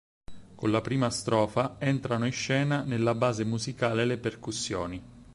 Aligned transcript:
Con 0.55 0.71
la 0.71 0.81
prima 0.81 1.11
strofa 1.11 1.75
entrano 1.77 2.25
in 2.25 2.31
scena 2.31 2.81
nella 2.81 3.13
base 3.13 3.45
musicale 3.45 4.03
le 4.03 4.17
percussioni. 4.17 5.03